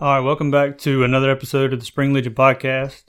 [0.00, 3.02] All right, welcome back to another episode of the Spring Legion podcast.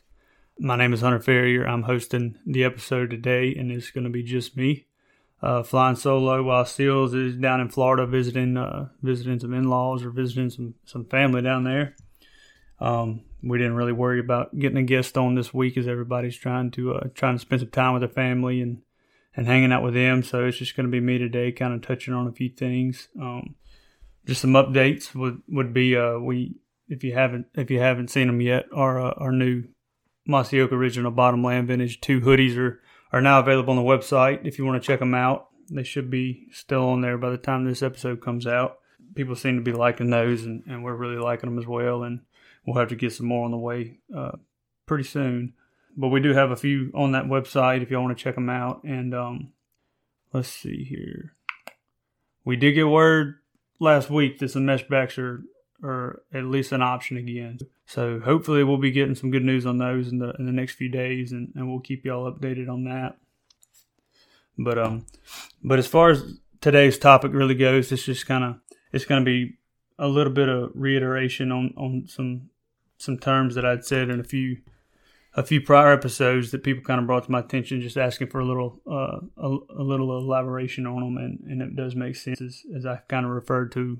[0.60, 1.66] My name is Hunter Farrior.
[1.66, 4.88] I'm hosting the episode today, and it's going to be just me
[5.41, 10.04] uh, flying solo while Sills is down in Florida visiting uh, visiting some in laws
[10.04, 11.96] or visiting some some family down there.
[12.82, 16.71] Um, we didn't really worry about getting a guest on this week as everybody's trying
[16.71, 18.82] to uh, trying to spend some time with their family and
[19.34, 20.23] and hanging out with them.
[20.23, 23.08] So it's just going to be me today, kind of touching on a few things.
[23.18, 23.55] Um,
[24.26, 26.58] just some updates would would be uh, we
[26.91, 29.63] if you haven't if you haven't seen them yet, our uh, our new
[30.27, 34.45] Mossy Oak Original Bottomland Vintage two hoodies are are now available on the website.
[34.45, 37.38] If you want to check them out, they should be still on there by the
[37.38, 38.77] time this episode comes out.
[39.16, 42.04] People seem to be liking those, and, and we're really liking them as well.
[42.04, 42.22] And
[42.66, 44.37] we'll have to get some more on the way uh,
[44.85, 45.54] pretty soon.
[45.98, 48.49] But we do have a few on that website if y'all want to check them
[48.49, 48.84] out.
[48.84, 49.52] And um,
[50.34, 51.34] let's see here.
[52.46, 53.35] We did get word
[53.80, 55.43] last week that some mesh backs are,
[55.84, 57.60] are at least an option again.
[57.85, 60.76] So hopefully we'll be getting some good news on those in the in the next
[60.76, 63.18] few days, and, and we'll keep y'all updated on that.
[64.57, 65.06] But um,
[65.63, 68.56] but as far as today's topic really goes, it's just kind of
[68.91, 69.57] it's going to be
[69.97, 72.50] a little bit of reiteration on on some
[72.97, 74.57] some terms that I'd said in a few
[75.34, 78.40] a few prior episodes that people kind of brought to my attention, just asking for
[78.40, 82.41] a little uh, a, a, little elaboration on them, and, and it does make sense
[82.41, 84.00] as, as I kind of referred to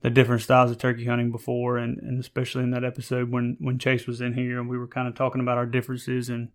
[0.00, 3.78] the different styles of turkey hunting before, and, and especially in that episode when when
[3.78, 6.48] Chase was in here and we were kind of talking about our differences and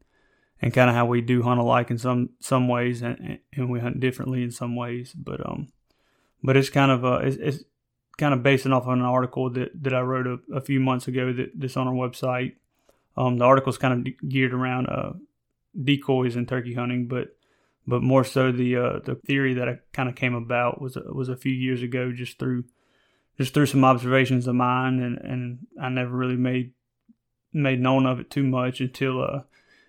[0.61, 3.79] and kind of how we do hunt alike in some some ways, and and we
[3.79, 5.13] hunt differently in some ways.
[5.13, 5.67] But um,
[6.41, 7.63] but it's kind of uh, it's, it's
[8.17, 11.07] kind of basing off of an article that that I wrote a, a few months
[11.07, 12.55] ago that that's on our website.
[13.17, 15.13] Um, the article is kind of geared around uh
[15.81, 17.35] decoys and turkey hunting, but
[17.85, 21.29] but more so the uh, the theory that I kind of came about was was
[21.29, 22.63] a few years ago, just through
[23.37, 26.73] just through some observations of mine, and, and I never really made
[27.51, 29.41] made known of it too much until uh,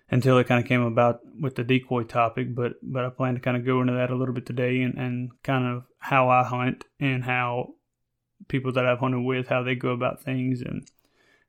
[0.09, 2.53] until it kind of came about with the decoy topic.
[2.55, 4.95] But but I plan to kind of go into that a little bit today and,
[4.95, 7.73] and kind of how I hunt and how
[8.47, 10.87] people that I've hunted with how they go about things and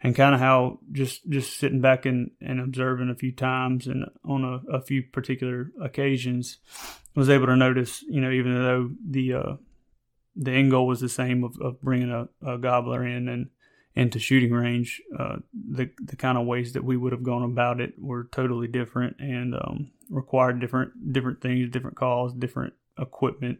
[0.03, 4.05] and kind of how just just sitting back and, and observing a few times and
[4.25, 6.59] on a, a few particular occasions
[7.15, 9.57] was able to notice you know even though the uh,
[10.37, 13.49] the end goal was the same of, of bringing a, a gobbler in and
[13.95, 17.81] into shooting range, uh, the the kind of ways that we would have gone about
[17.81, 23.59] it were totally different and um, required different different things, different calls, different equipment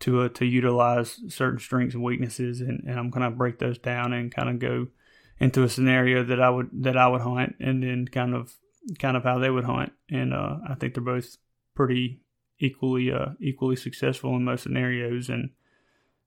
[0.00, 4.14] to uh, to utilize certain strengths and weaknesses, and, and I'm gonna break those down
[4.14, 4.88] and kind of go
[5.38, 8.54] into a scenario that I would that I would hunt, and then kind of
[8.98, 11.36] kind of how they would hunt, and uh, I think they're both
[11.74, 12.22] pretty
[12.58, 15.50] equally uh, equally successful in most scenarios, and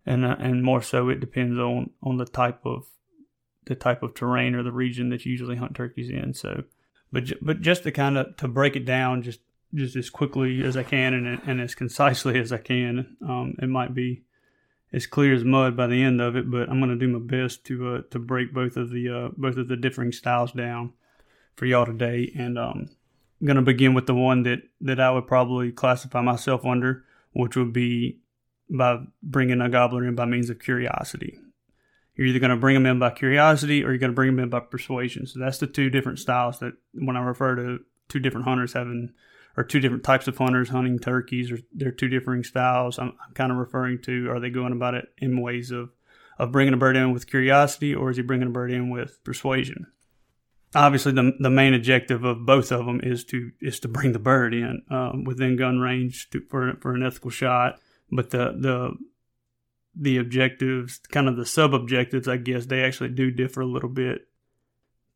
[0.05, 2.85] and uh, and more so it depends on on the type of
[3.65, 6.33] the type of terrain or the region that you usually hunt turkeys in.
[6.33, 6.63] So,
[7.11, 9.41] but but just to kind of to break it down, just
[9.73, 13.17] just as quickly as I can and and as concisely as I can.
[13.21, 14.23] Um, it might be
[14.93, 17.19] as clear as mud by the end of it, but I'm going to do my
[17.19, 20.93] best to uh, to break both of the uh, both of the differing styles down
[21.55, 22.31] for y'all today.
[22.35, 22.89] And um,
[23.39, 27.05] I'm going to begin with the one that that I would probably classify myself under,
[27.33, 28.19] which would be
[28.71, 31.39] by bringing a gobbler in by means of curiosity.
[32.15, 34.43] You're either going to bring them in by curiosity or you're going to bring them
[34.43, 35.27] in by persuasion.
[35.27, 37.79] So that's the two different styles that when I refer to
[38.09, 39.13] two different hunters having
[39.57, 42.99] or two different types of hunters hunting turkeys or they're two differing styles.
[42.99, 45.91] I'm, I'm kind of referring to are they going about it in ways of
[46.39, 49.23] of bringing a bird in with curiosity or is he bringing a bird in with
[49.23, 49.87] persuasion?
[50.73, 54.19] Obviously, the the main objective of both of them is to is to bring the
[54.19, 57.79] bird in um, within gun range to, for for an ethical shot.
[58.11, 58.97] But the the
[59.95, 63.89] the objectives, kind of the sub objectives, I guess, they actually do differ a little
[63.89, 64.27] bit.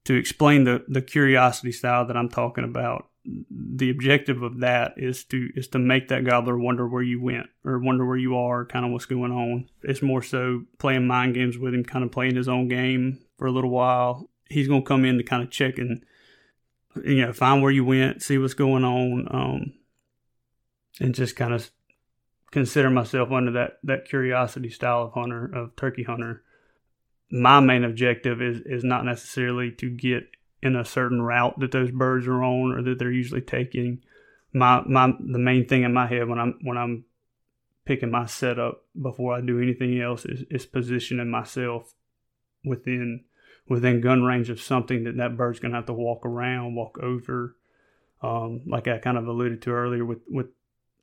[0.06, 3.10] To explain the, the curiosity style that I'm talking about,
[3.50, 7.48] the objective of that is to is to make that gobbler wonder where you went
[7.64, 9.68] or wonder where you are, kind of what's going on.
[9.82, 13.48] It's more so playing mind games with him, kind of playing his own game for
[13.48, 14.30] a little while.
[14.48, 16.06] He's gonna come in to kind of check and
[17.04, 19.74] you know find where you went, see what's going on, um,
[21.00, 21.72] and just kind of
[22.56, 26.42] consider myself under that that curiosity style of hunter of turkey hunter.
[27.30, 30.30] My main objective is is not necessarily to get
[30.64, 34.02] in a certain route that those birds are on or that they're usually taking.
[34.54, 37.04] My my the main thing in my head when I'm when I'm
[37.84, 41.94] picking my setup before I do anything else is, is positioning myself
[42.64, 43.26] within
[43.68, 47.58] within gun range of something that that bird's gonna have to walk around, walk over.
[48.22, 50.48] Um, like I kind of alluded to earlier with with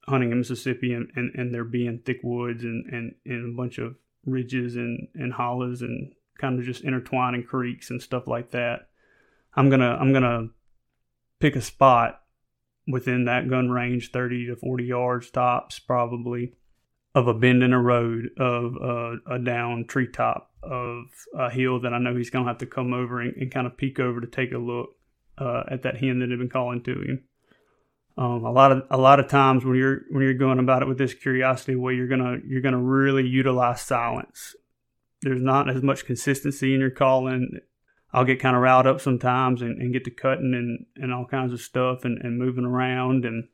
[0.09, 3.79] hunting in Mississippi and, and, and there being thick woods and, and, and a bunch
[3.79, 3.95] of
[4.27, 8.89] ridges and, and hollows and kind of just intertwining creeks and stuff like that.
[9.55, 10.49] I'm gonna I'm gonna
[11.41, 12.23] pick a spot
[12.87, 16.55] within that gun range, 30 to 40 yards tops, probably,
[17.15, 21.05] of a bend in a road, of a, a down treetop, of
[21.37, 23.67] a hill that I know he's going to have to come over and, and, kind
[23.67, 24.91] of peek over to take a look
[25.39, 27.25] uh, at that hen that had been calling to him.
[28.17, 30.89] Um, a lot of a lot of times when you're when you're going about it
[30.89, 34.55] with this curiosity way, you're gonna you're gonna really utilize silence.
[35.23, 37.61] There's not as much consistency in your calling.
[38.13, 41.25] I'll get kind of riled up sometimes and, and get to cutting and, and all
[41.25, 43.49] kinds of stuff and, and moving around and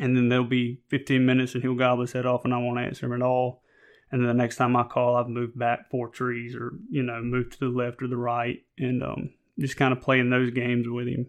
[0.00, 2.80] and then there'll be 15 minutes and he'll gobble his head off and I won't
[2.80, 3.62] answer him at all.
[4.10, 7.22] And then the next time I call, I've moved back four trees or you know
[7.22, 10.86] moved to the left or the right and um, just kind of playing those games
[10.88, 11.26] with him.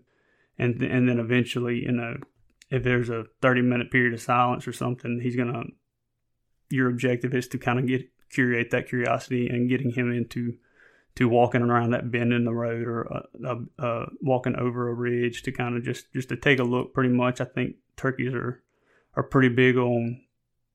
[0.59, 2.18] And th- and then eventually, you know,
[2.69, 5.64] if there's a 30 minute period of silence or something, he's gonna.
[6.69, 10.58] Your objective is to kind of get curate that curiosity and getting him into
[11.16, 15.42] to walking around that bend in the road or uh, uh, walking over a ridge
[15.44, 16.94] to kind of just just to take a look.
[16.94, 18.62] Pretty much, I think turkeys are
[19.16, 20.22] are pretty big on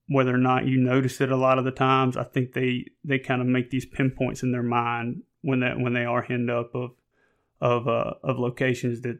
[0.07, 1.31] whether or not you notice it.
[1.31, 4.51] A lot of the times, I think they they kind of make these pinpoints in
[4.51, 6.91] their mind when that when they are henned up of
[7.61, 9.19] of uh, of locations that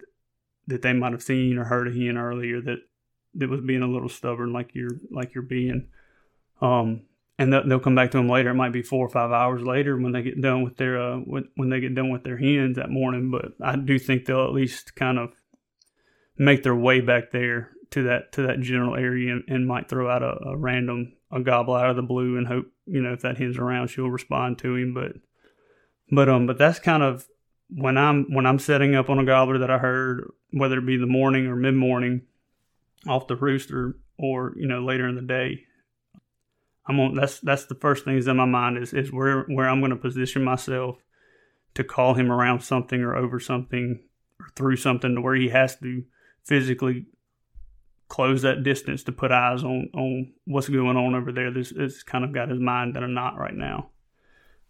[0.68, 2.80] that they might have seen or heard a hen earlier that
[3.36, 5.88] that was being a little stubborn, like you're like you're being.
[6.62, 7.04] Um,
[7.40, 8.52] and they'll, come back to them later.
[8.52, 11.18] It might be four or five hours later when they get done with their uh,
[11.18, 13.32] when they get done with their hens that morning.
[13.32, 15.32] But I do think they'll at least kind of
[16.38, 20.10] make their way back there to that to that general area and, and might throw
[20.10, 23.22] out a, a, random a gobble out of the blue and hope you know if
[23.22, 24.94] that hen's around she'll respond to him.
[24.94, 25.14] But
[26.12, 27.28] but um but that's kind of
[27.76, 30.98] when I'm when I'm setting up on a gobbler that I heard whether it be
[30.98, 32.22] the morning or mid morning
[33.08, 35.66] off the rooster or you know later in the day
[36.86, 37.16] I'm on.
[37.16, 39.92] That's that's the first thing is in my mind is is where where I'm going
[39.92, 40.98] to position myself
[41.76, 44.04] to call him around something or over something
[44.40, 46.04] or through something to where he has to
[46.44, 47.06] physically
[48.10, 51.52] close that distance to put eyes on on what's going on over there.
[51.52, 53.90] This it's kind of got his mind in a knot right now.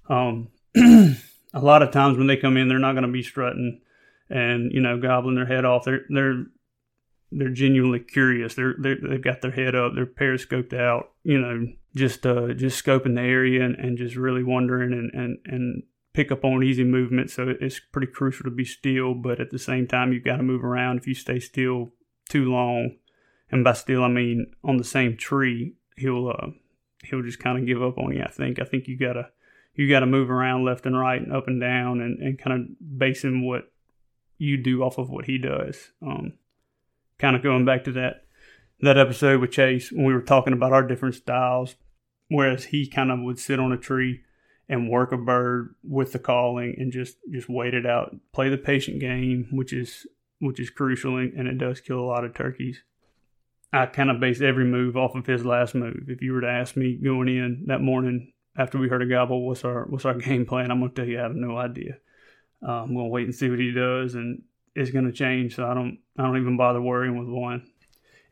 [0.08, 0.50] Um,
[1.54, 3.82] a lot of times when they come in, they're not going to be strutting
[4.30, 5.86] and you know gobbling their head off.
[5.86, 6.46] They're they're
[7.36, 8.56] they're genuinely curious.
[8.56, 12.84] They're, they have got their head up, they're periscoped out, you know, just uh, just
[12.84, 15.84] scoping the area and, and just really wondering and, and, and
[16.14, 17.32] pick up on easy movement.
[17.32, 20.44] So it's pretty crucial to be still, but at the same time, you've got to
[20.44, 21.00] move around.
[21.00, 21.92] If you stay still
[22.30, 22.98] too long,
[23.52, 26.48] and by still I mean on the same tree, he'll uh,
[27.04, 28.24] he'll just kind of give up on you.
[28.24, 28.60] I think.
[28.60, 29.30] I think you gotta
[29.76, 33.00] you gotta move around left and right and up and down and, and kind of
[33.00, 33.72] basing what
[34.38, 35.92] you do off of what he does.
[36.02, 36.34] Um,
[37.20, 38.26] kind of going back to that
[38.82, 41.76] that episode with Chase when we were talking about our different styles
[42.34, 44.22] whereas he kind of would sit on a tree
[44.68, 48.58] and work a bird with the calling and just just wait it out, play the
[48.58, 50.08] patient game, which is
[50.40, 52.84] which is crucial and it does kill a lot of turkeys.
[53.72, 56.06] I kind of base every move off of his last move.
[56.08, 59.46] If you were to ask me going in that morning after we heard a gobble,
[59.46, 60.72] what's our what's our game plan?
[60.72, 61.98] I'm gonna tell you I have no idea.
[62.66, 64.44] Uh, I'm gonna wait and see what he does, and
[64.76, 65.56] it's gonna change.
[65.56, 67.68] So I don't I don't even bother worrying with one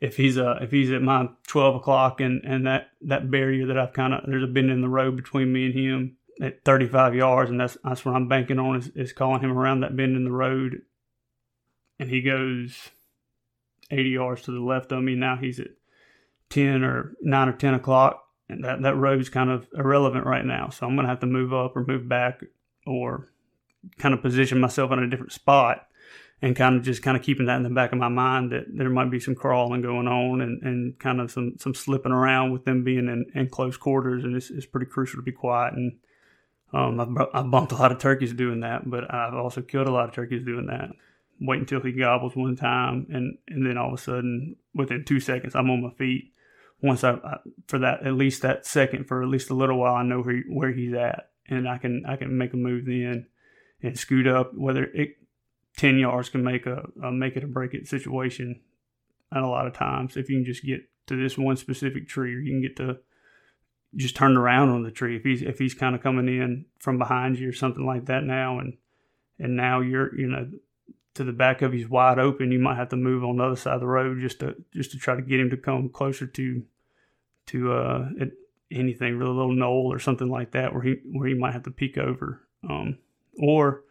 [0.00, 3.78] if he's uh if he's at my twelve o'clock and and that that barrier that
[3.78, 7.14] I've kind of there's a bend in the road between me and him at 35
[7.14, 10.16] yards, and that's that's what I'm banking on is, is calling him around that bend
[10.16, 10.82] in the road,
[11.98, 12.90] and he goes
[13.90, 15.14] 80 yards to the left of me.
[15.14, 15.68] Now he's at
[16.50, 20.68] 10 or 9 or 10 o'clock, and that that road's kind of irrelevant right now.
[20.68, 22.42] So I'm gonna have to move up or move back
[22.86, 23.28] or
[23.98, 25.86] kind of position myself in a different spot
[26.42, 28.64] and kind of just kind of keeping that in the back of my mind that
[28.68, 32.50] there might be some crawling going on and, and kind of some, some slipping around
[32.50, 34.24] with them being in, in close quarters.
[34.24, 35.74] And it's, it's pretty crucial to be quiet.
[35.74, 35.98] And
[36.72, 39.92] um, I've, I've bumped a lot of turkeys doing that, but I've also killed a
[39.92, 40.90] lot of turkeys doing that.
[41.40, 45.18] Wait until he gobbles one time, and, and then all of a sudden, within two
[45.18, 46.32] seconds, I'm on my feet.
[46.82, 49.94] Once I, I for that at least that second for at least a little while,
[49.94, 53.26] I know where where he's at, and I can I can make a move then
[53.82, 54.52] and scoot up.
[54.54, 55.16] Whether it
[55.76, 58.60] 10 yards can make a, a make it or break it situation
[59.30, 62.34] and a lot of times if you can just get to this one specific tree
[62.34, 62.98] or you can get to
[63.94, 66.98] just turn around on the tree if he's if he's kind of coming in from
[66.98, 68.76] behind you or something like that now and
[69.38, 70.50] and now you're you know
[71.14, 73.56] to the back of he's wide open you might have to move on the other
[73.56, 76.26] side of the road just to just to try to get him to come closer
[76.26, 76.62] to
[77.52, 78.08] to uh
[78.70, 81.70] anything really little knoll or something like that where he where he might have to
[81.70, 82.98] peek over um
[83.38, 83.84] or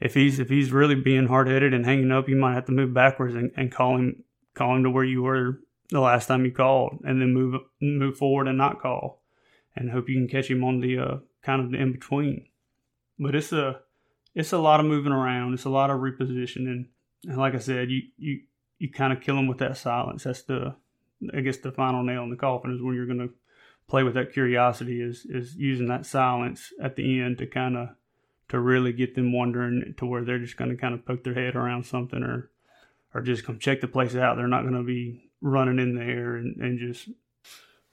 [0.00, 2.72] if he's if he's really being hard headed and hanging up, you might have to
[2.72, 4.24] move backwards and, and call him
[4.54, 8.16] call him to where you were the last time you called, and then move move
[8.16, 9.22] forward and not call,
[9.76, 12.46] and hope you can catch him on the uh, kind of the in between.
[13.18, 13.80] but it's a
[14.34, 15.52] it's a lot of moving around.
[15.52, 16.86] It's a lot of repositioning,
[17.24, 18.40] and like I said, you you
[18.78, 20.24] you kind of kill them with that silence.
[20.24, 20.76] That's the
[21.34, 23.34] I guess the final nail in the coffin is when you're going to
[23.88, 27.88] play with that curiosity is is using that silence at the end to kind of
[28.48, 31.34] to really get them wondering to where they're just going to kind of poke their
[31.34, 32.50] head around something or
[33.14, 34.36] or just come check the place out.
[34.36, 37.08] They're not going to be running in there and, and just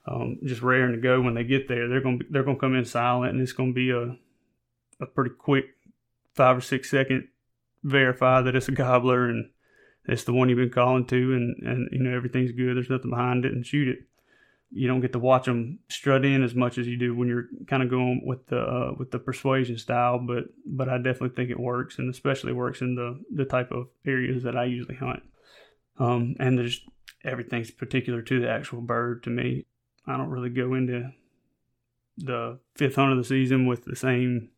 [0.07, 1.87] um, just raring to go when they get there.
[1.87, 4.17] They're going to be, they're to come in silent, and it's going to be a
[4.99, 5.65] a pretty quick
[6.33, 7.27] five or six second
[7.83, 9.49] verify that it's a gobbler and
[10.07, 12.75] it's the one you've been calling to, and and you know everything's good.
[12.75, 13.99] There's nothing behind it, and shoot it.
[14.69, 17.47] You don't get to watch them strut in as much as you do when you're
[17.67, 21.49] kind of going with the uh, with the persuasion style, but but I definitely think
[21.49, 25.23] it works, and especially works in the the type of areas that I usually hunt.
[25.99, 26.81] Um, and there's
[27.23, 29.65] everything's particular to the actual bird to me.
[30.05, 31.11] I don't really go into
[32.17, 34.49] the fifth hunt of the season with the same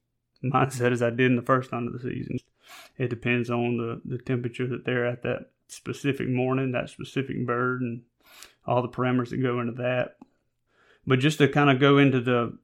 [0.43, 2.39] mindset as I did in the first hunt of the season.
[2.97, 7.81] It depends on the, the temperature that they're at that specific morning, that specific bird,
[7.81, 8.01] and
[8.65, 10.17] all the parameters that go into that.
[11.07, 12.57] But just to kind of go into the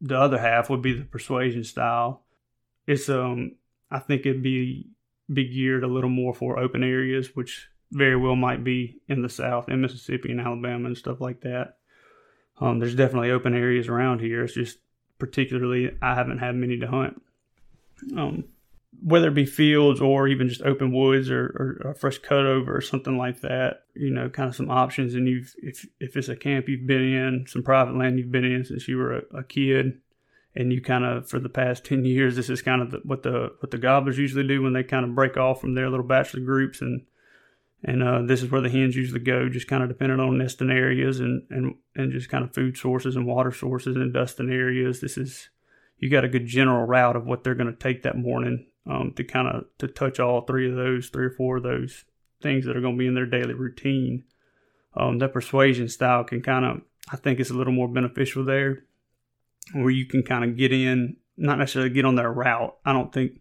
[0.00, 2.22] the other half would be the persuasion style.
[2.86, 3.56] It's um
[3.90, 4.88] I think it'd be
[5.32, 9.28] be geared a little more for open areas, which very well might be in the
[9.28, 11.78] South, in Mississippi and Alabama and stuff like that.
[12.60, 14.44] Um, there's definitely open areas around here.
[14.44, 14.78] It's just
[15.18, 17.22] particularly I haven't had many to hunt.
[18.16, 18.44] Um,
[19.02, 22.80] whether it be fields or even just open woods or, or, a fresh cutover or
[22.80, 25.14] something like that, you know, kind of some options.
[25.14, 28.44] And you've, if, if it's a camp you've been in, some private land you've been
[28.44, 30.00] in since you were a, a kid,
[30.56, 33.22] and you kind of, for the past 10 years, this is kind of the, what
[33.22, 36.04] the, what the gobblers usually do when they kind of break off from their little
[36.04, 36.80] bachelor groups.
[36.80, 37.02] And,
[37.84, 40.70] and, uh, this is where the hens usually go, just kind of depending on nesting
[40.70, 45.00] areas and, and, and just kind of food sources and water sources and dusting areas.
[45.00, 45.50] This is,
[45.98, 49.12] you got a good general route of what they're going to take that morning um,
[49.16, 52.04] to kind of to touch all three of those, three or four of those
[52.42, 54.24] things that are going to be in their daily routine.
[54.96, 56.80] Um, that persuasion style can kind of,
[57.12, 58.84] I think, it's a little more beneficial there,
[59.72, 62.76] where you can kind of get in, not necessarily get on their route.
[62.84, 63.40] I don't think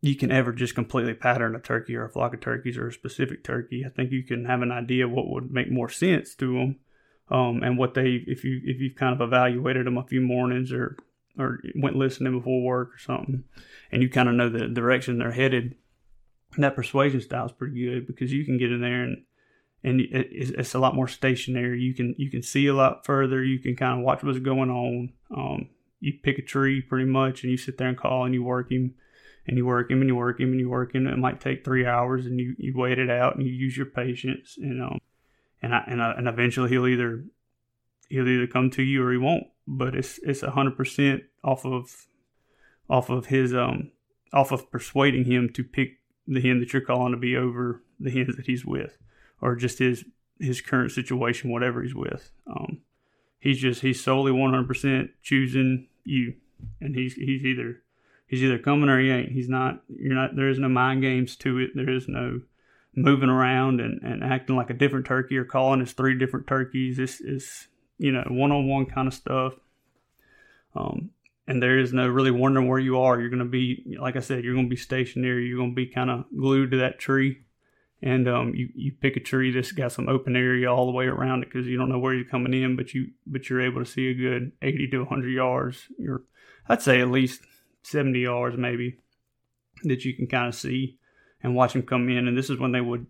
[0.00, 2.92] you can ever just completely pattern a turkey or a flock of turkeys or a
[2.92, 3.84] specific turkey.
[3.86, 6.76] I think you can have an idea what would make more sense to them,
[7.30, 10.72] um, and what they, if you if you've kind of evaluated them a few mornings
[10.72, 10.96] or
[11.38, 13.44] or went listening before work or something,
[13.90, 15.76] and you kind of know the direction they're headed.
[16.58, 19.24] that persuasion style is pretty good because you can get in there and
[19.84, 21.80] and it's a lot more stationary.
[21.80, 23.42] You can you can see a lot further.
[23.42, 25.12] You can kind of watch what's going on.
[25.36, 25.70] Um,
[26.00, 28.70] you pick a tree pretty much, and you sit there and call, and you work
[28.70, 28.94] him,
[29.46, 31.06] and you work him, and you work him, and you work him.
[31.06, 33.86] It might take three hours, and you, you wait it out, and you use your
[33.86, 35.00] patience, and um,
[35.60, 37.24] and I, and I, and eventually he'll either
[38.08, 42.06] he'll either come to you or he won't but it's it's hundred percent off of
[42.88, 43.90] off of his um
[44.32, 48.10] off of persuading him to pick the hen that you're calling to be over the
[48.10, 48.98] hens that he's with,
[49.40, 50.04] or just his
[50.38, 52.30] his current situation, whatever he's with.
[52.46, 52.80] Um,
[53.38, 56.34] he's just he's solely one hundred percent choosing you,
[56.80, 57.82] and he's he's either
[58.26, 59.32] he's either coming or he ain't.
[59.32, 59.82] He's not.
[59.88, 60.36] You're not.
[60.36, 61.70] There is no mind games to it.
[61.74, 62.40] There is no
[62.94, 66.96] moving around and, and acting like a different turkey or calling as three different turkeys.
[66.96, 67.68] This is
[68.02, 69.54] you know, one on one kind of stuff.
[70.74, 71.10] Um,
[71.46, 73.20] and there is no really wondering where you are.
[73.20, 75.46] You're going to be, like I said, you're going to be stationary.
[75.46, 77.42] You're going to be kind of glued to that tree.
[78.02, 81.04] And um, you, you pick a tree that's got some open area all the way
[81.04, 83.84] around it because you don't know where you're coming in, but you but you're able
[83.84, 85.86] to see a good 80 to 100 yards.
[85.96, 86.24] You're,
[86.68, 87.42] I'd say at least
[87.84, 88.98] 70 yards maybe
[89.84, 90.98] that you can kind of see
[91.40, 92.26] and watch them come in.
[92.26, 93.06] And this is when they would,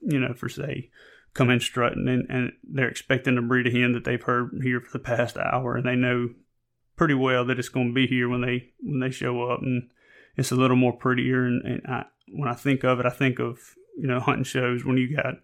[0.00, 0.88] you know, for say
[1.38, 4.80] come in strutting and, and they're expecting to breed a hen that they've heard here
[4.80, 6.30] for the past hour and they know
[6.96, 9.88] pretty well that it's going to be here when they when they show up and
[10.36, 13.38] it's a little more prettier and, and I, when I think of it I think
[13.38, 15.34] of you know hunting shows when you got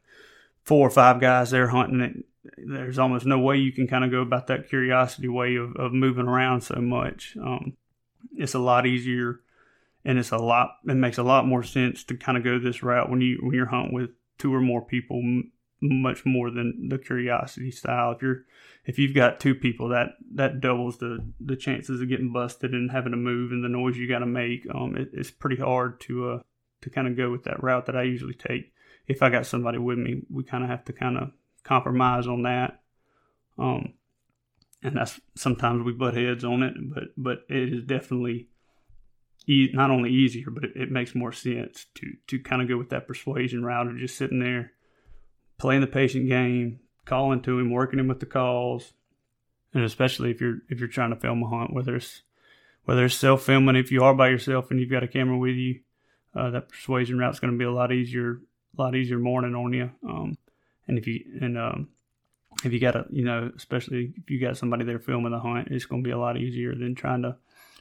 [0.65, 2.25] four or five guys there hunting it
[2.59, 5.93] there's almost no way you can kind of go about that curiosity way of, of
[5.93, 7.37] moving around so much.
[7.41, 7.75] Um,
[8.37, 9.41] it's a lot easier
[10.05, 12.83] and it's a lot it makes a lot more sense to kind of go this
[12.83, 15.23] route when you when you're hunting with two or more people
[15.91, 18.13] much more than the curiosity style.
[18.13, 18.45] If you're
[18.85, 22.91] if you've got two people, that that doubles the the chances of getting busted and
[22.91, 24.67] having to move and the noise you got to make.
[24.73, 26.39] Um, it, it's pretty hard to uh
[26.83, 28.73] to kind of go with that route that I usually take.
[29.07, 31.31] If I got somebody with me, we kind of have to kind of
[31.63, 32.81] compromise on that.
[33.59, 33.95] Um,
[34.83, 38.49] and that's sometimes we butt heads on it, but but it is definitely
[39.47, 42.77] e- not only easier, but it, it makes more sense to to kind of go
[42.77, 44.73] with that persuasion route of just sitting there
[45.59, 48.93] playing the patient game, calling to him, working him with the calls,
[49.73, 52.23] and especially if you're if you're trying to film a hunt, whether it's
[52.85, 55.57] whether it's self filming, if you are by yourself and you've got a camera with
[55.57, 55.81] you,
[56.35, 58.41] uh, that persuasion route is going to be a lot easier,
[58.77, 59.91] a lot easier morning on you.
[60.07, 60.37] Um,
[60.87, 61.89] and if you and um,
[62.65, 65.69] if you got a you know especially if you got somebody there filming the hunt,
[65.71, 67.37] it's going to be a lot easier than trying to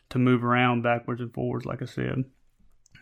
[0.10, 2.26] to move around backwards and forwards, like I said.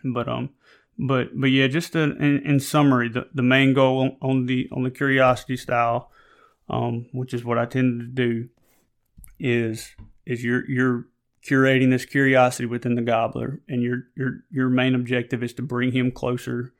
[0.04, 0.50] But um,
[0.98, 4.90] but but yeah, just in, in summary, the, the main goal on the on the
[4.90, 6.10] curiosity style,
[6.68, 8.48] um, which is what I tend to do,
[9.38, 9.94] is
[10.26, 11.06] is you're you're
[11.44, 15.92] curating this curiosity within the gobbler, and your your your main objective is to bring
[15.92, 16.72] him closer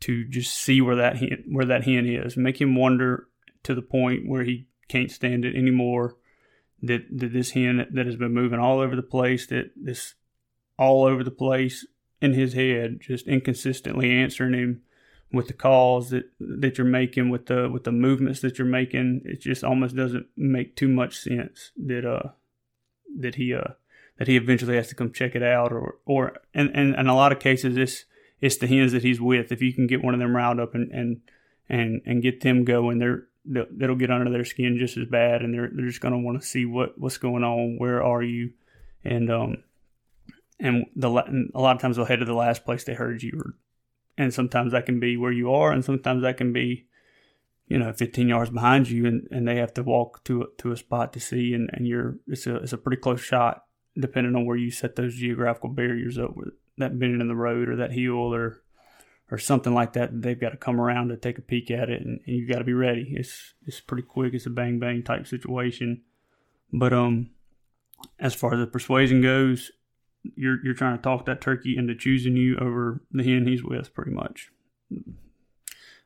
[0.00, 3.28] to just see where that hen, where that hen is, make him wonder
[3.62, 6.16] to the point where he can't stand it anymore.
[6.82, 10.14] That that this hen that has been moving all over the place, that this
[10.78, 11.84] all over the place
[12.26, 14.82] in his head, just inconsistently answering him
[15.32, 19.22] with the calls that that you're making, with the with the movements that you're making.
[19.24, 22.30] It just almost doesn't make too much sense that uh
[23.18, 23.72] that he uh
[24.18, 27.14] that he eventually has to come check it out or or and and in a
[27.16, 28.04] lot of cases it's
[28.40, 29.50] it's the hens that he's with.
[29.50, 31.20] If you can get one of them riled up and and
[31.68, 35.54] and and get them going, they're that'll get under their skin just as bad, and
[35.54, 37.78] they're they're just gonna want to see what what's going on.
[37.78, 38.52] Where are you?
[39.04, 39.62] And um
[40.58, 43.22] and the and a lot of times they'll head to the last place they heard
[43.22, 43.54] you, or,
[44.16, 46.86] and sometimes that can be where you are, and sometimes that can be
[47.68, 50.76] you know 15 yards behind you, and, and they have to walk to to a
[50.76, 53.64] spot to see, and, and you're it's a it's a pretty close shot
[53.98, 57.68] depending on where you set those geographical barriers up with that bend in the road
[57.68, 58.62] or that hill or
[59.30, 62.00] or something like that, they've got to come around to take a peek at it,
[62.00, 63.12] and, and you've got to be ready.
[63.16, 64.34] It's it's pretty quick.
[64.34, 66.02] It's a bang bang type situation.
[66.72, 67.30] But um,
[68.20, 69.72] as far as the persuasion goes,
[70.36, 73.94] you're you're trying to talk that turkey into choosing you over the hen he's with,
[73.94, 74.50] pretty much.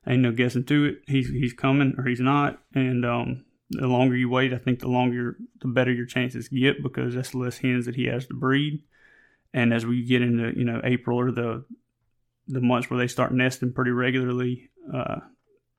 [0.07, 1.03] Ain't no guessing to it.
[1.07, 4.89] He's he's coming or he's not, and um, the longer you wait, I think the
[4.89, 8.83] longer the better your chances get because that's less hens that he has to breed.
[9.53, 11.65] And as we get into you know April or the
[12.49, 15.21] the months where they start nesting pretty regularly, uh,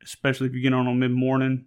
[0.03, 1.65] especially if you get on on mid morning,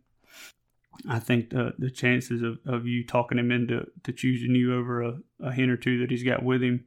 [1.08, 5.02] I think the the chances of, of you talking him into to choosing you over
[5.02, 6.84] a, a hen or two that he's got with him,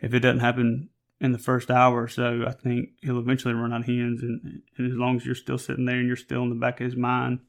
[0.00, 0.88] if it doesn't happen
[1.20, 4.22] in the first hour or so, I think he'll eventually run out of hens.
[4.22, 6.80] And, and as long as you're still sitting there and you're still in the back
[6.80, 7.40] of his mind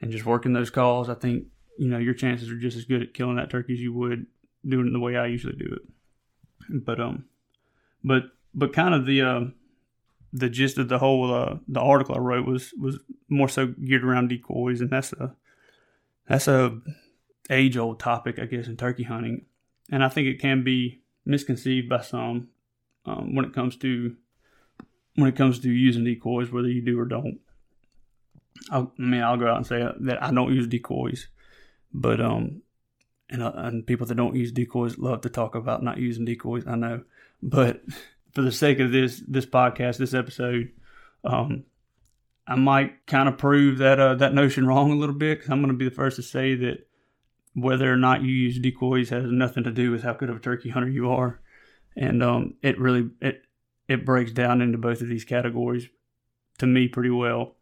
[0.00, 1.46] and just working those calls, I think
[1.78, 4.26] you know your chances are just as good at killing that turkey as you would
[4.66, 6.84] doing it the way I usually do it.
[6.84, 7.26] But um,
[8.02, 9.40] but but kind of the uh,
[10.34, 14.04] the gist of the whole uh, the article I wrote was was more so geared
[14.04, 15.36] around decoys, and that's a
[16.28, 16.80] that's a
[17.48, 19.46] age old topic, I guess, in turkey hunting,
[19.90, 22.48] and I think it can be misconceived by some
[23.06, 24.16] um, when it comes to
[25.14, 27.38] when it comes to using decoys, whether you do or don't.
[28.70, 31.28] I'll, I mean, I'll go out and say that I don't use decoys,
[31.92, 32.62] but um,
[33.30, 36.66] and uh, and people that don't use decoys love to talk about not using decoys.
[36.66, 37.02] I know,
[37.40, 37.82] but
[38.34, 40.70] for the sake of this this podcast, this episode,
[41.24, 41.64] um,
[42.46, 45.40] I might kind of prove that uh, that notion wrong a little bit.
[45.40, 46.86] Cause I'm going to be the first to say that
[47.54, 50.40] whether or not you use decoys has nothing to do with how good of a
[50.40, 51.40] turkey hunter you are,
[51.96, 53.42] and um, it really it
[53.88, 55.88] it breaks down into both of these categories
[56.58, 57.56] to me pretty well,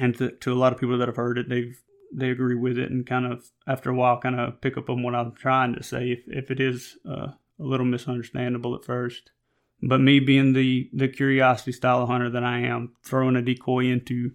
[0.00, 1.80] and to, to a lot of people that have heard it, they've
[2.12, 5.02] they agree with it, and kind of after a while, kind of pick up on
[5.02, 9.30] what I'm trying to say if if it is uh, a little misunderstandable at first.
[9.82, 14.32] But me being the the curiosity style hunter that I am, throwing a decoy into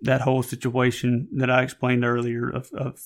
[0.00, 3.00] that whole situation that I explained earlier of of,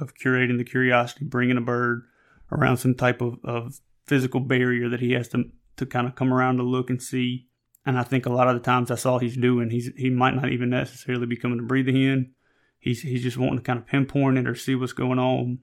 [0.00, 2.04] of curating the curiosity, bringing a bird
[2.50, 6.32] around some type of, of physical barrier that he has to to kind of come
[6.32, 7.46] around to look and see.
[7.84, 10.34] And I think a lot of the times I saw he's doing, he's he might
[10.34, 12.32] not even necessarily be coming to breed the hen.
[12.78, 15.58] He's he's just wanting to kind of pinpoint it or see what's going on.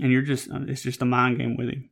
[0.00, 1.90] And you're just it's just a mind game with him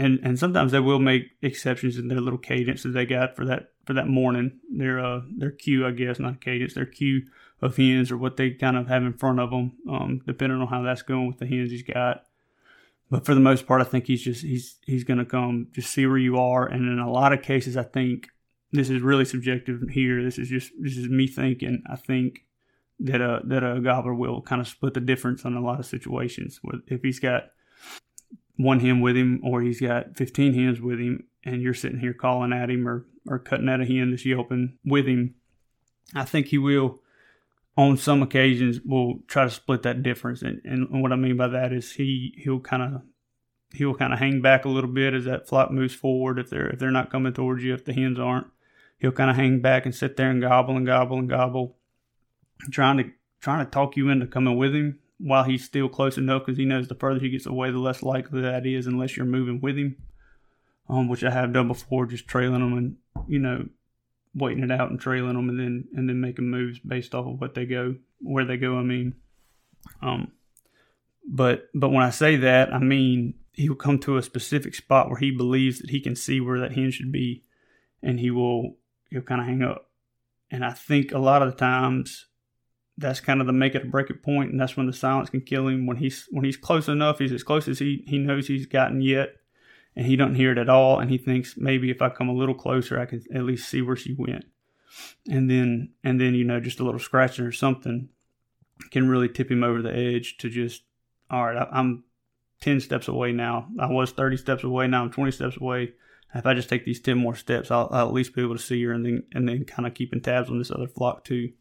[0.00, 3.44] and and sometimes they will make exceptions in their little cadence that they got for
[3.44, 4.58] that for that morning.
[4.70, 7.22] Their uh their queue, I guess, not cadence, their queue
[7.60, 10.68] of hens or what they kind of have in front of them, um, depending on
[10.68, 12.24] how that's going with the hens he's got.
[13.10, 16.06] But for the most part, I think he's just he's he's to come just see
[16.06, 18.28] where you are, and in a lot of cases, I think
[18.72, 20.22] this is really subjective here.
[20.22, 21.82] This is just this is me thinking.
[21.90, 22.46] I think
[23.00, 25.86] that a that a gobbler will kind of split the difference on a lot of
[25.86, 26.60] situations.
[26.86, 27.50] If he's got
[28.60, 32.12] one hen with him or he's got 15 hens with him and you're sitting here
[32.12, 35.34] calling at him or, or cutting at a hen that's yelping with him,
[36.14, 37.00] I think he will,
[37.76, 40.42] on some occasions, will try to split that difference.
[40.42, 43.02] And, and what I mean by that is he, he'll kind of
[43.72, 46.38] he'll kind of hang back a little bit as that flock moves forward.
[46.38, 48.48] If they're if they're not coming towards you, if the hens aren't,
[48.98, 51.76] he'll kind of hang back and sit there and gobble and gobble and gobble,
[52.70, 56.44] trying to trying to talk you into coming with him while he's still close enough
[56.44, 59.26] because he knows the further he gets away, the less likely that is unless you're
[59.26, 59.96] moving with him.
[60.88, 62.96] Um, which I have done before, just trailing them and
[63.28, 63.68] you know
[64.34, 67.40] waiting it out and trailing them and then and then making moves based off of
[67.40, 68.76] what they go where they go.
[68.76, 69.14] I mean,
[70.02, 70.32] um,
[71.28, 75.18] but but when I say that, I mean he'll come to a specific spot where
[75.18, 77.44] he believes that he can see where that hen should be,
[78.02, 78.76] and he will
[79.10, 79.90] he'll kind of hang up.
[80.50, 82.26] And I think a lot of the times
[83.00, 85.30] that's kind of the make it or break it point, and that's when the silence
[85.30, 85.86] can kill him.
[85.86, 89.00] When he's when he's close enough, he's as close as he he knows he's gotten
[89.00, 89.36] yet,
[89.96, 92.34] and he don't hear it at all, and he thinks maybe if I come a
[92.34, 94.44] little closer, I can at least see where she went,
[95.28, 98.10] and then and then you know just a little scratching or something
[98.90, 100.82] can really tip him over the edge to just
[101.30, 102.04] all right, I, I'm
[102.60, 103.68] ten steps away now.
[103.78, 105.94] I was thirty steps away, now I'm twenty steps away.
[106.34, 108.62] If I just take these ten more steps, I'll, I'll at least be able to
[108.62, 111.52] see her, and then and then kind of keeping tabs on this other flock too.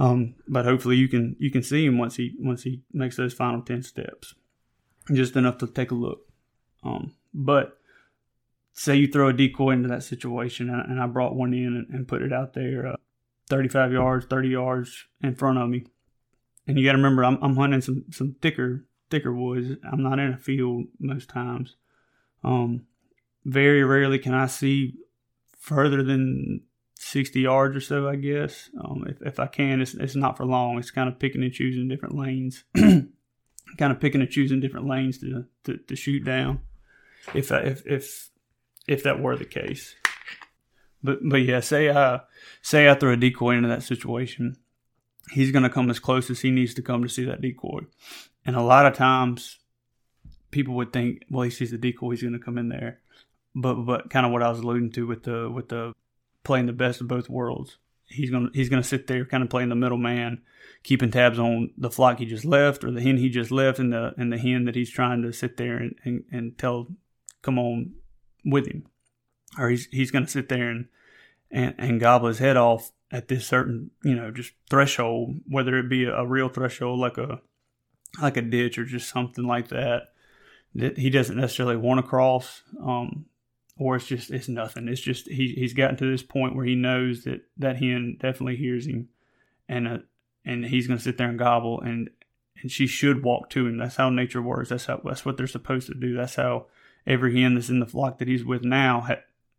[0.00, 3.34] Um, but hopefully you can you can see him once he once he makes those
[3.34, 4.34] final ten steps,
[5.12, 6.20] just enough to take a look.
[6.82, 7.78] Um, but
[8.72, 11.86] say you throw a decoy into that situation, and, and I brought one in and,
[11.90, 12.96] and put it out there, uh,
[13.50, 15.84] 35 yards, 30 yards in front of me,
[16.66, 19.76] and you got to remember I'm, I'm hunting some some thicker thicker woods.
[19.92, 21.76] I'm not in a field most times.
[22.42, 22.86] Um,
[23.44, 24.94] very rarely can I see
[25.58, 26.62] further than
[27.02, 28.70] 60 yards or so, I guess.
[28.82, 30.78] Um, if, if I can, it's, it's not for long.
[30.78, 33.12] It's kind of picking and choosing different lanes, kind
[33.80, 36.60] of picking and choosing different lanes to, to, to shoot down.
[37.34, 38.30] If, I, if, if,
[38.86, 39.94] if that were the case.
[41.02, 42.20] But, but yeah, say I,
[42.62, 44.56] say I throw a decoy into that situation
[45.30, 47.80] he's going to come as close as he needs to come to see that decoy.
[48.44, 49.58] And a lot of times,
[50.50, 53.00] people would think, well, he sees the decoy, he's going to come in there.
[53.54, 55.92] But but kind of what I was alluding to with the with the
[56.44, 57.78] playing the best of both worlds.
[58.06, 60.42] He's gonna he's gonna sit there, kind of playing the middleman,
[60.82, 63.92] keeping tabs on the flock he just left or the hen he just left, and
[63.92, 66.88] the and the hen that he's trying to sit there and, and, and tell,
[67.42, 67.92] come on,
[68.44, 68.84] with him,
[69.58, 70.88] or he's he's gonna sit there and
[71.50, 75.88] and, and gobble his head off at this certain you know just threshold whether it
[75.88, 77.40] be a, real threshold like a
[78.22, 80.08] like a ditch or just something like that
[80.74, 83.26] that he doesn't necessarily want to cross um,
[83.80, 86.76] or it's just it's nothing it's just he, he's gotten to this point where he
[86.76, 89.08] knows that that hen definitely hears him
[89.68, 89.98] and uh,
[90.44, 92.10] and he's to sit there and gobble and
[92.62, 95.46] and she should walk to him that's how nature works that's how that's what they're
[95.46, 96.66] supposed to do that's how
[97.06, 99.16] every hen that's in the flock that he's with now ha,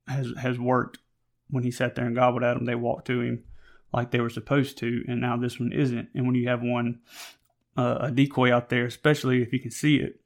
[0.07, 0.99] has has worked
[1.51, 3.43] when he sat there and gobbled at him, they walked to him
[3.93, 6.09] like they were supposed to, and now this one isn't.
[6.15, 7.01] And when you have one
[7.77, 10.21] uh, a decoy out there, especially if you can see it,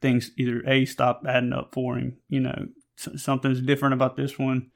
[0.00, 2.16] things either a stop adding up for him.
[2.28, 4.70] You know, something's different about this one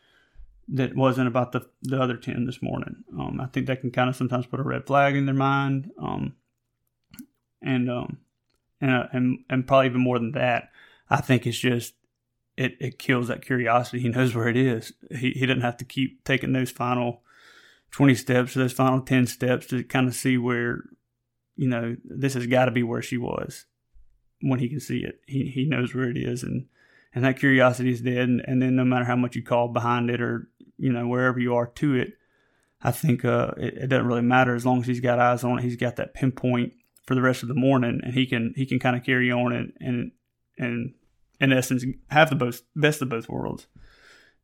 [0.68, 3.04] that wasn't about the the other ten this morning.
[3.18, 5.90] Um, I think that can kind of sometimes put a red flag in their mind.
[5.98, 6.34] Um,
[7.62, 8.18] and um,
[8.80, 10.70] and, uh, and and probably even more than that,
[11.08, 11.94] I think it's just
[12.56, 14.00] it, it kills that curiosity.
[14.00, 14.92] He knows where it is.
[15.10, 17.22] He, he doesn't have to keep taking those final
[17.92, 20.84] 20 steps, or those final 10 steps to kind of see where,
[21.56, 23.64] you know, this has got to be where she was
[24.42, 25.20] when he can see it.
[25.26, 26.42] He, he knows where it is.
[26.42, 26.66] And,
[27.14, 28.28] and that curiosity is dead.
[28.28, 31.38] And, and then no matter how much you call behind it or, you know, wherever
[31.38, 32.14] you are to it,
[32.82, 35.58] I think uh, it, it doesn't really matter as long as he's got eyes on
[35.58, 35.62] it.
[35.62, 36.72] He's got that pinpoint
[37.06, 39.52] for the rest of the morning, and he can he can kind of carry on
[39.52, 40.12] and and
[40.56, 40.94] and
[41.40, 43.66] in essence have the best of both worlds.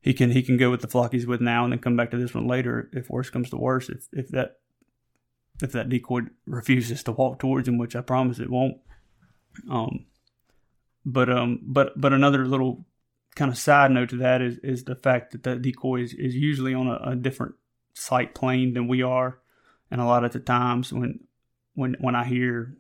[0.00, 2.10] He can he can go with the flock he's with now and then come back
[2.10, 3.88] to this one later if worse comes to worse.
[3.88, 4.58] If if that
[5.62, 8.76] if that decoy refuses to walk towards him, which I promise it won't.
[9.70, 10.06] Um,
[11.06, 12.84] but um, but but another little
[13.36, 16.34] kind of side note to that is is the fact that the decoy is, is
[16.34, 17.54] usually on a, a different
[17.94, 19.38] sight plane than we are,
[19.90, 21.20] and a lot of the times when
[21.74, 22.76] when when I hear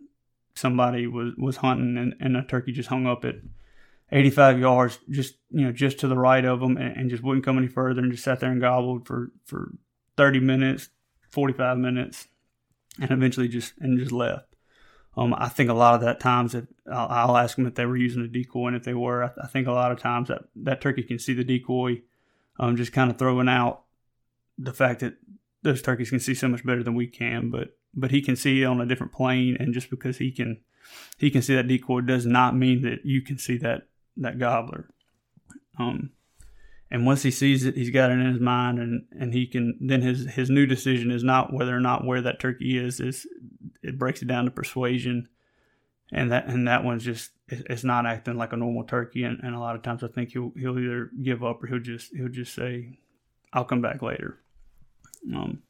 [0.56, 3.36] somebody was was hunting and, and a turkey just hung up at
[4.10, 7.44] 85 yards, just you know, just to the right of them, and, and, just wouldn't
[7.44, 9.72] come any further, and just sat there and gobbled for for
[10.16, 10.88] 30 minutes,
[11.30, 12.26] 45 minutes,
[13.00, 14.55] and eventually just and just left.
[15.16, 17.86] Um, I think a lot of that times that I'll, I'll, ask them if they
[17.86, 20.28] were using a decoy, and if they were, I, I, think a lot of times
[20.28, 22.02] that that turkey can see the decoy,
[22.58, 23.84] um, just kind of throwing out
[24.58, 25.14] the fact that
[25.62, 28.62] those turkeys can see so much better than we can, but but he can see
[28.62, 30.60] it on a different plane, and just because he can
[31.16, 34.90] he can see that decoy does not mean that you can see that that gobbler.
[35.78, 36.10] Um,
[36.90, 39.78] and once he sees it, he's got it in his mind, and, and he can
[39.80, 43.00] then his his new decision is not whether or not where that turkey is.
[43.00, 43.26] Is
[43.86, 45.28] it breaks it down to persuasion,
[46.12, 49.24] and that and that one's just it's not acting like a normal turkey.
[49.24, 51.78] And, and a lot of times I think he'll he'll either give up or he'll
[51.78, 52.98] just he'll just say,
[53.52, 54.40] "I'll come back later."
[55.34, 55.62] Um,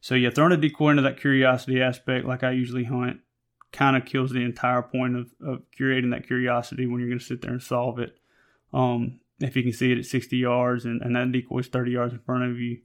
[0.00, 3.20] so yeah, throwing a decoy into that curiosity aspect, like I usually hunt,
[3.72, 7.24] kind of kills the entire point of, of curating that curiosity when you're going to
[7.24, 8.16] sit there and solve it.
[8.72, 12.12] Um, if you can see it at 60 yards and, and that decoy's 30 yards
[12.14, 12.80] in front of you,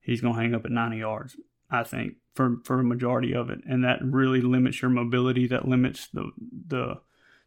[0.00, 1.36] he's going to hang up at 90 yards,
[1.70, 3.60] I think, for, for a majority of it.
[3.68, 5.46] And that really limits your mobility.
[5.46, 6.30] That limits the,
[6.68, 7.00] the,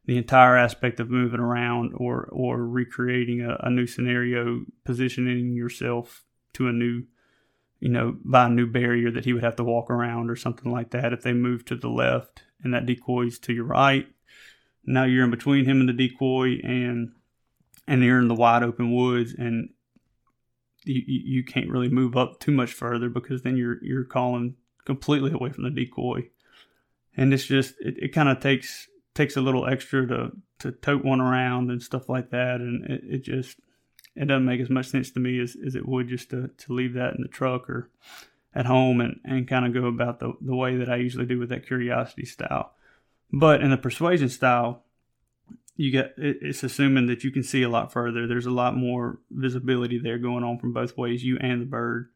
[0.06, 6.26] the entire aspect of moving around or, or recreating a, a new scenario, positioning yourself
[6.54, 7.04] to a new,
[7.80, 10.72] you know, by a new barrier that he would have to walk around or something
[10.72, 11.14] like that.
[11.14, 14.08] If they move to the left and that decoy's to your right,
[14.84, 17.14] now you're in between him and the decoy and
[17.88, 19.70] and you're in the wide open woods and
[20.86, 25.32] you, you can't really move up too much further because then you're you're calling completely
[25.32, 26.28] away from the decoy
[27.16, 31.04] and it's just it, it kind of takes takes a little extra to to tote
[31.04, 33.58] one around and stuff like that and it, it just
[34.16, 36.74] it doesn't make as much sense to me as, as it would just to, to
[36.74, 37.90] leave that in the truck or
[38.54, 41.40] at home and, and kind of go about the, the way that I usually do
[41.40, 42.74] with that curiosity style.
[43.32, 44.84] But in the persuasion style,
[45.80, 48.28] you get it's assuming that you can see a lot further.
[48.28, 52.10] There's a lot more visibility there going on from both ways, you and the bird.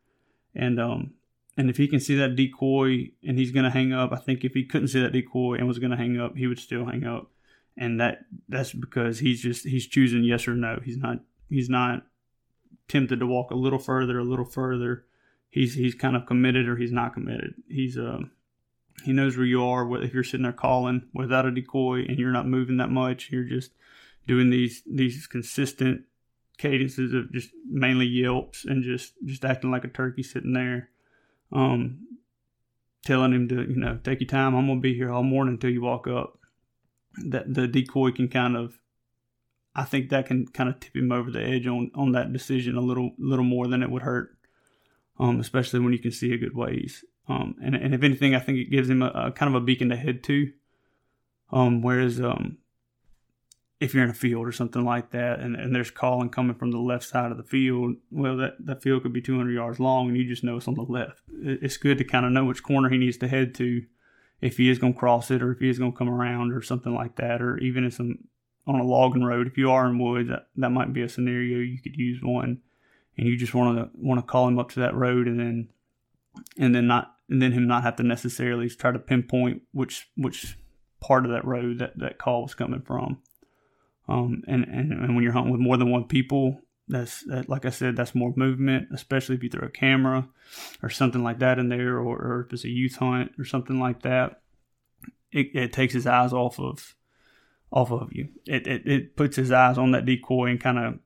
[0.53, 1.13] And um
[1.55, 4.53] and if he can see that decoy and he's gonna hang up, I think if
[4.53, 7.31] he couldn't see that decoy and was gonna hang up, he would still hang up.
[7.77, 10.81] And that that's because he's just he's choosing yes or no.
[10.83, 12.03] He's not he's not
[12.89, 15.05] tempted to walk a little further, a little further.
[15.49, 17.53] He's he's kind of committed or he's not committed.
[17.69, 18.31] He's um
[19.03, 20.03] he knows where you are.
[20.03, 23.43] If you're sitting there calling without a decoy and you're not moving that much, you're
[23.43, 23.71] just
[24.27, 26.03] doing these these consistent
[26.57, 30.89] cadences of just mainly yelps and just just acting like a turkey sitting there,
[31.51, 32.07] um,
[33.05, 34.55] telling him to you know take your time.
[34.55, 36.39] I'm gonna be here all morning until you walk up.
[37.25, 38.79] That the decoy can kind of,
[39.75, 42.77] I think that can kind of tip him over the edge on on that decision
[42.77, 44.37] a little little more than it would hurt,
[45.19, 47.03] um, especially when you can see a good ways.
[47.27, 49.65] Um, and, and if anything, I think it gives him a, a kind of a
[49.65, 50.51] beacon to head to.
[51.51, 52.57] Um, whereas um,
[53.79, 56.71] if you're in a field or something like that, and, and there's calling coming from
[56.71, 60.09] the left side of the field, well, that, that field could be 200 yards long,
[60.09, 61.21] and you just know it's on the left.
[61.31, 63.83] It's good to kind of know which corner he needs to head to
[64.41, 66.51] if he is going to cross it or if he is going to come around
[66.51, 68.19] or something like that, or even in some
[68.65, 69.47] on a logging road.
[69.47, 72.61] If you are in woods, that, that might be a scenario you could use one,
[73.17, 75.69] and you just want to want to call him up to that road and then
[76.57, 80.57] and then not and then him not have to necessarily try to pinpoint which which
[80.99, 83.19] part of that road that that call was coming from.
[84.07, 87.65] Um, and, and and when you're hunting with more than one people, that's that, like
[87.65, 90.27] I said, that's more movement, especially if you throw a camera
[90.81, 93.79] or something like that in there, or, or if it's a youth hunt or something
[93.79, 94.41] like that.
[95.31, 96.95] It, it takes his eyes off of
[97.71, 98.29] off of you.
[98.45, 100.99] It, it it puts his eyes on that decoy and kind of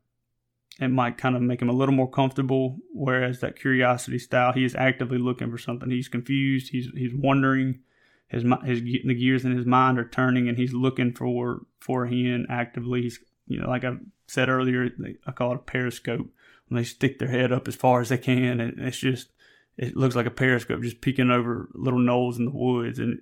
[0.80, 2.78] it might kind of make him a little more comfortable.
[2.94, 5.90] Whereas that curiosity style, he is actively looking for something.
[5.90, 6.72] He's confused.
[6.72, 7.80] He's he's wondering.
[8.28, 12.46] His his the gears in his mind are turning, and he's looking for for hen
[12.50, 13.04] actively.
[13.04, 13.94] He's you know like I
[14.28, 14.90] said earlier,
[15.26, 16.30] I call it a periscope.
[16.68, 19.30] When they stick their head up as far as they can, and it's just
[19.78, 23.00] it looks like a periscope just peeking over little knolls in the woods.
[23.00, 23.22] And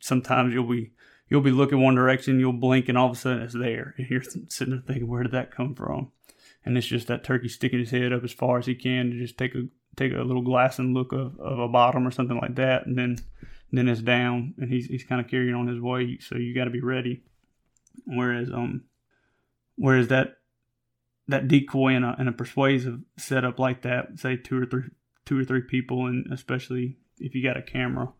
[0.00, 0.92] sometimes you'll be
[1.28, 4.08] you'll be looking one direction, you'll blink, and all of a sudden it's there, and
[4.08, 6.10] you're sitting there thinking, where did that come from?
[6.68, 9.18] And it's just that turkey sticking his head up as far as he can to
[9.18, 9.62] just take a
[9.96, 12.96] take a little glass and look of, of a bottom or something like that, and
[12.96, 13.18] then
[13.72, 16.18] then it's down, and he's he's kind of carrying on his way.
[16.20, 17.22] So you got to be ready.
[18.04, 18.84] Whereas um,
[19.76, 20.36] whereas that
[21.26, 24.90] that decoy in a, in a persuasive setup like that, say two or three
[25.24, 28.12] two or three people, and especially if you got a camera,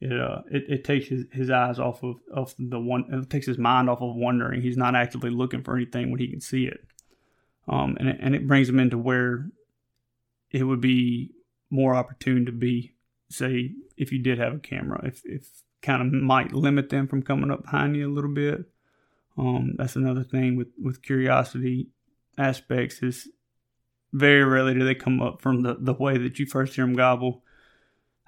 [0.00, 3.46] it uh it, it takes his, his eyes off of off the one it takes
[3.46, 4.62] his mind off of wondering.
[4.62, 6.86] He's not actively looking for anything when he can see it
[7.68, 9.50] um, and it, and it brings them into where
[10.50, 11.32] it would be
[11.70, 12.94] more opportune to be,
[13.28, 15.48] say, if you did have a camera, if if
[15.82, 18.64] kind of might limit them from coming up behind you a little bit.
[19.38, 21.88] Um, that's another thing with with curiosity
[22.36, 23.28] aspects is
[24.12, 26.94] very rarely do they come up from the, the way that you first hear them
[26.94, 27.44] gobble.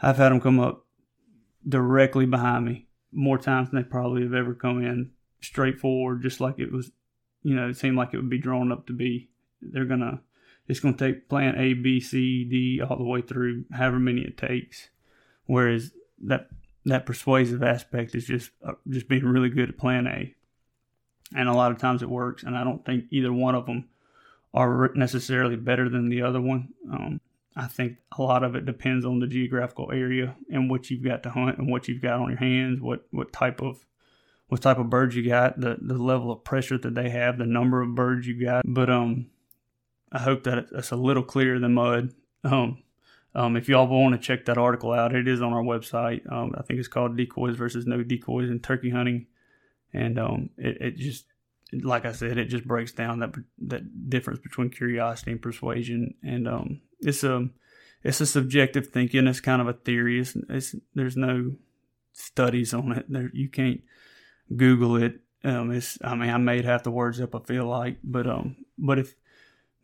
[0.00, 0.86] I've had them come up
[1.68, 6.40] directly behind me more times than they probably have ever come in straight forward, just
[6.40, 6.90] like it was,
[7.42, 9.28] you know, it seemed like it would be drawn up to be
[9.60, 10.20] they're gonna
[10.68, 14.36] it's gonna take plan A, B, C, D all the way through, however many it
[14.36, 14.88] takes.
[15.46, 16.48] Whereas that
[16.84, 20.34] that persuasive aspect is just uh, just being really good at plan A,
[21.36, 22.42] and a lot of times it works.
[22.42, 23.88] And I don't think either one of them
[24.54, 26.68] are necessarily better than the other one.
[26.90, 27.20] Um,
[27.56, 31.22] I think a lot of it depends on the geographical area and what you've got
[31.24, 33.84] to hunt and what you've got on your hands, what what type of
[34.52, 37.46] what type of birds you got, the the level of pressure that they have, the
[37.46, 38.62] number of birds you got.
[38.66, 39.30] But um,
[40.12, 42.12] I hope that it's a little clearer than mud.
[42.44, 42.82] Um,
[43.34, 46.20] Um, if y'all want to check that article out, it is on our website.
[46.30, 49.26] Um, I think it's called Decoys versus No Decoys in Turkey Hunting.
[49.94, 51.24] And um, it, it just,
[51.72, 53.34] like I said, it just breaks down that
[53.68, 56.14] that difference between curiosity and persuasion.
[56.22, 57.48] And um, it's a
[58.02, 59.26] it's a subjective thinking.
[59.26, 60.20] It's kind of a theory.
[60.20, 61.56] It's, it's there's no
[62.12, 63.06] studies on it.
[63.08, 63.80] There, you can't
[64.56, 65.20] Google it.
[65.44, 67.34] Um, it's I mean I made half the words up.
[67.34, 69.14] I feel like, but um, but if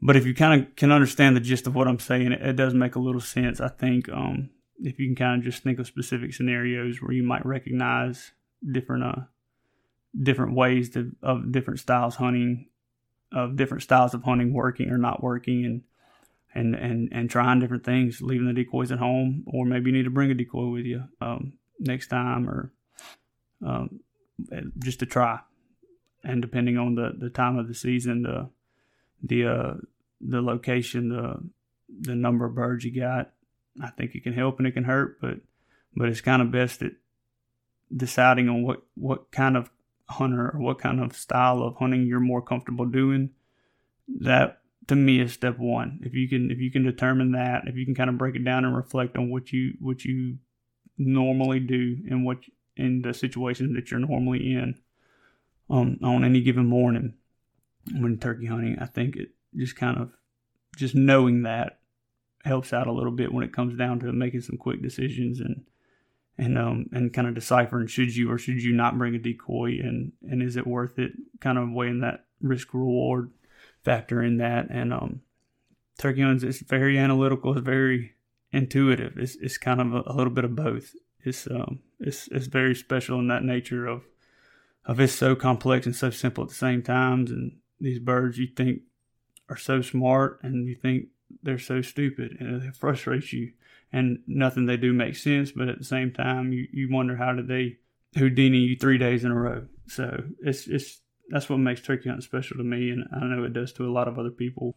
[0.00, 2.56] but if you kind of can understand the gist of what I'm saying, it, it
[2.56, 3.60] does make a little sense.
[3.60, 7.22] I think um, if you can kind of just think of specific scenarios where you
[7.22, 8.32] might recognize
[8.72, 9.22] different uh
[10.20, 12.66] different ways to, of different styles hunting,
[13.32, 15.82] of different styles of hunting working or not working, and
[16.54, 20.04] and and and trying different things, leaving the decoys at home, or maybe you need
[20.04, 22.72] to bring a decoy with you um, next time, or
[23.64, 24.00] um,
[24.78, 25.40] just to try.
[26.24, 28.50] And depending on the, the time of the season, the
[29.22, 29.74] the uh,
[30.20, 31.42] the location, the
[32.00, 33.30] the number of birds you got,
[33.82, 35.38] I think it can help and it can hurt, but
[35.94, 36.92] but it's kind of best at
[37.94, 39.70] deciding on what what kind of
[40.08, 43.30] hunter or what kind of style of hunting you're more comfortable doing.
[44.20, 46.00] That to me is step one.
[46.02, 48.44] If you can if you can determine that, if you can kind of break it
[48.44, 50.38] down and reflect on what you what you
[50.96, 52.38] normally do and what
[52.78, 54.78] in the situations that you're normally in
[55.70, 57.14] um, on any given morning
[57.92, 60.12] when turkey hunting, I think it just kind of
[60.76, 61.80] just knowing that
[62.44, 65.64] helps out a little bit when it comes down to making some quick decisions and
[66.38, 69.70] and um and kind of deciphering should you or should you not bring a decoy
[69.82, 71.10] and and is it worth it
[71.40, 73.32] kind of weighing that risk reward
[73.84, 74.68] factor in that.
[74.70, 75.20] And um,
[75.98, 77.52] turkey hunting is very analytical.
[77.52, 78.14] It's very
[78.52, 79.18] intuitive.
[79.18, 80.94] It's it's kind of a, a, little bit of both.
[81.28, 84.02] It's um it's it's very special in that nature of
[84.84, 87.30] of it's so complex and so simple at the same times.
[87.30, 88.82] And these birds you think
[89.48, 91.08] are so smart, and you think
[91.42, 93.52] they're so stupid, and it frustrates you.
[93.92, 97.32] And nothing they do makes sense, but at the same time, you, you wonder how
[97.32, 97.78] did they
[98.16, 99.66] Houdini you three days in a row.
[99.86, 103.52] So it's it's that's what makes turkey hunting special to me, and I know it
[103.52, 104.76] does to a lot of other people.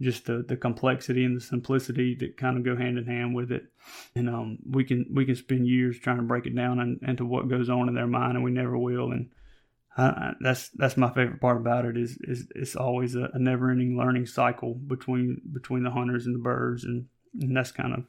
[0.00, 3.52] Just the, the complexity and the simplicity that kind of go hand in hand with
[3.52, 3.64] it,
[4.14, 7.26] and um, we can we can spend years trying to break it down and, into
[7.26, 9.12] what goes on in their mind, and we never will.
[9.12, 9.30] And
[9.98, 13.70] I, that's that's my favorite part about it is is it's always a, a never
[13.70, 17.06] ending learning cycle between between the hunters and the birds, and,
[17.38, 18.04] and that's kind of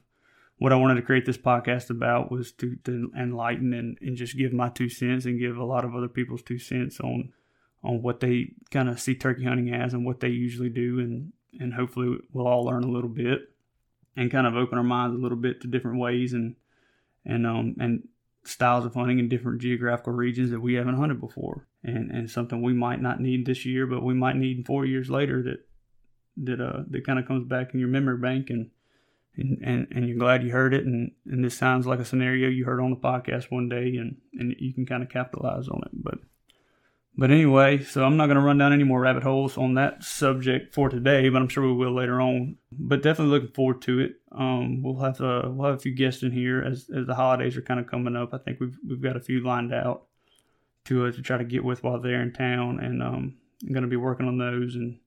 [0.58, 4.38] what I wanted to create this podcast about was to, to enlighten and, and just
[4.38, 7.32] give my two cents and give a lot of other people's two cents on
[7.84, 11.32] on what they kind of see turkey hunting as and what they usually do, and
[11.58, 13.50] and hopefully we'll all learn a little bit
[14.16, 16.56] and kind of open our minds a little bit to different ways and
[17.24, 18.08] and um and
[18.44, 22.60] styles of hunting in different geographical regions that we haven't hunted before, and and something
[22.60, 25.66] we might not need this year, but we might need four years later that
[26.36, 28.70] that uh that kind of comes back in your memory bank and.
[29.34, 32.50] And, and, and you're glad you heard it and, and this sounds like a scenario
[32.50, 35.80] you heard on the podcast one day and, and you can kind of capitalize on
[35.86, 36.18] it but
[37.16, 40.02] but anyway, so I'm not going to run down any more rabbit holes on that
[40.02, 42.56] subject for today, but I'm sure we will later on.
[42.72, 44.12] But definitely looking forward to it.
[44.32, 47.56] Um, we'll have to, we'll have a few guests in here as, as the holidays
[47.56, 48.32] are kind of coming up.
[48.32, 50.04] I think we've we've got a few lined out
[50.86, 53.82] to uh, to try to get with while they're in town, and um, I'm going
[53.82, 54.98] to be working on those and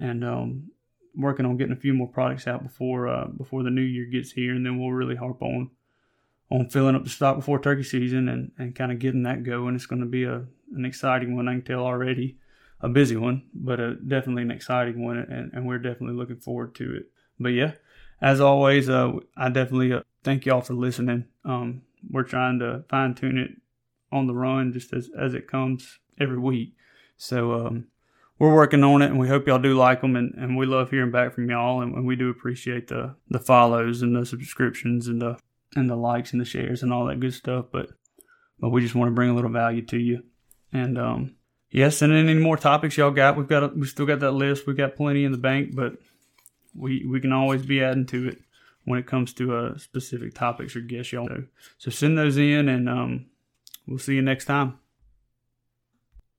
[0.00, 0.70] and um,
[1.16, 4.30] working on getting a few more products out before uh, before the new year gets
[4.30, 5.70] here, and then we'll really harp on
[6.50, 9.74] on filling up the stock before turkey season and, and kind of getting that going.
[9.74, 11.48] It's going to be a an exciting one.
[11.48, 12.38] I can tell already,
[12.80, 16.74] a busy one, but a, definitely an exciting one, and, and we're definitely looking forward
[16.76, 17.10] to it.
[17.38, 17.72] But yeah,
[18.20, 21.26] as always, uh, I definitely uh, thank y'all for listening.
[21.44, 23.50] Um, we're trying to fine tune it
[24.12, 26.74] on the run just as, as it comes every week.
[27.16, 27.88] So um,
[28.38, 30.90] we're working on it, and we hope y'all do like them, and, and we love
[30.90, 35.06] hearing back from y'all, and, and we do appreciate the the follows and the subscriptions
[35.06, 35.38] and the
[35.76, 37.66] and the likes and the shares and all that good stuff.
[37.72, 37.90] But
[38.58, 40.24] but we just want to bring a little value to you.
[40.72, 41.34] And um,
[41.70, 43.36] yeah, send in any more topics y'all got.
[43.36, 44.66] We've got we still got that list.
[44.66, 45.94] We've got plenty in the bank, but
[46.74, 48.38] we we can always be adding to it
[48.84, 51.44] when it comes to uh, specific topics or guests y'all know.
[51.78, 53.26] So send those in, and um,
[53.86, 54.78] we'll see you next time.